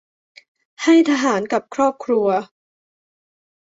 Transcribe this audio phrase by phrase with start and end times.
[0.83, 2.27] ให้ทหารกับครอบครัว